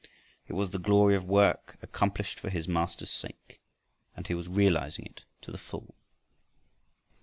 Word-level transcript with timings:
It 0.47 0.53
was 0.53 0.71
the 0.71 0.79
glory 0.79 1.15
of 1.15 1.25
work 1.25 1.77
accomplished 1.83 2.39
for 2.39 2.49
his 2.49 2.67
Master's 2.67 3.11
sake, 3.11 3.61
and 4.17 4.25
he 4.25 4.33
was 4.33 4.47
realizing 4.47 5.05
it 5.05 5.25
to 5.43 5.51
the 5.51 5.59
full. 5.59 5.93